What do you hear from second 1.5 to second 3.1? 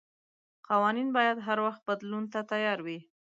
وخت بدلون ته تيار وي.